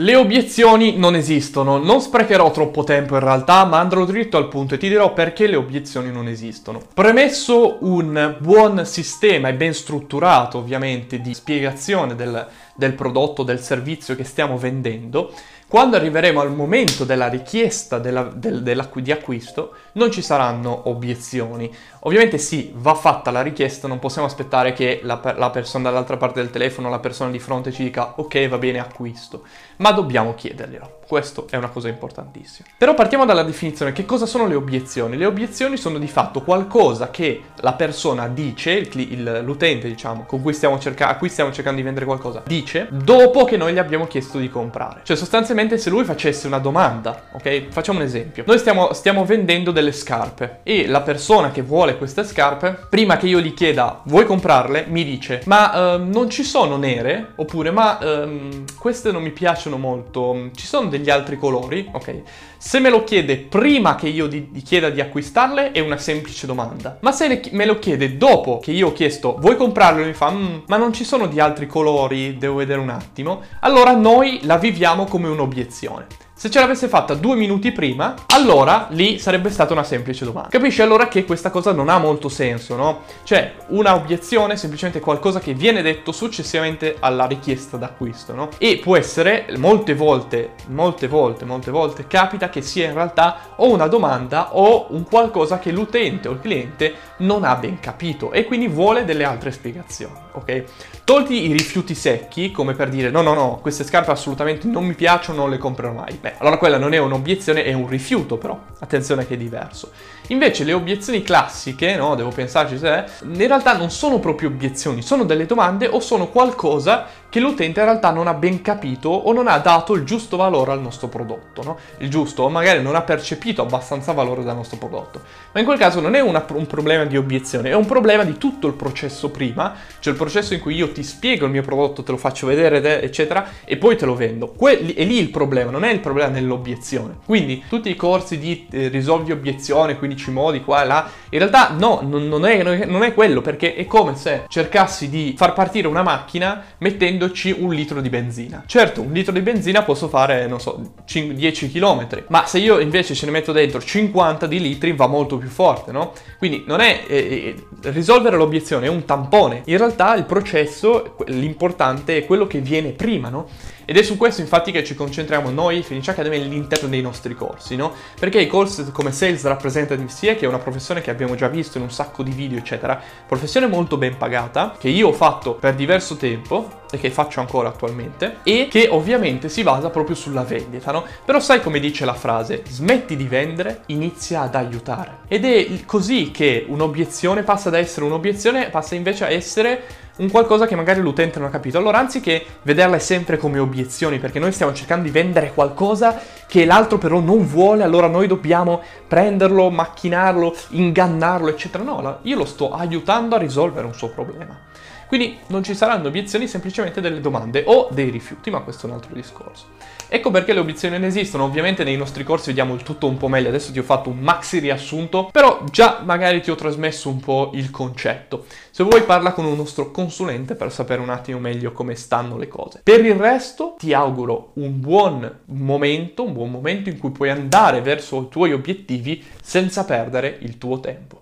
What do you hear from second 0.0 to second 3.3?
Le obiezioni non esistono, non sprecherò troppo tempo in